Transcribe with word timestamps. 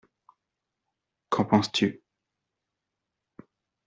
Qu’en 1.29 1.45
penses-tu? 1.45 2.01